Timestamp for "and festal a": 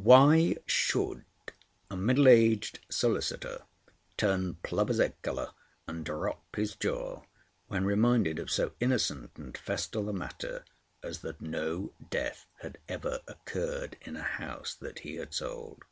9.34-10.12